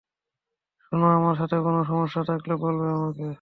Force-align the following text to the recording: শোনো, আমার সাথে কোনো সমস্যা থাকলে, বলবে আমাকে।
শোনো, 0.83 1.07
আমার 1.17 1.35
সাথে 1.37 1.55
কোনো 1.65 1.79
সমস্যা 1.89 2.21
থাকলে, 2.29 2.53
বলবে 2.63 2.85
আমাকে। 2.97 3.25